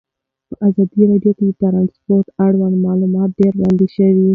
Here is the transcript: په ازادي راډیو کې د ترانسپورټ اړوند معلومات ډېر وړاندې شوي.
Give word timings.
په 0.49 0.55
ازادي 0.67 1.01
راډیو 1.11 1.33
کې 1.37 1.43
د 1.47 1.51
ترانسپورټ 1.61 2.25
اړوند 2.45 2.75
معلومات 2.87 3.29
ډېر 3.39 3.53
وړاندې 3.57 3.87
شوي. 3.95 4.25